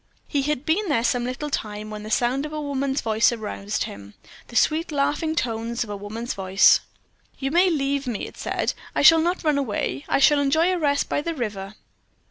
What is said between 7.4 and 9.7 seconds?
may leave me," it said. "I shall not run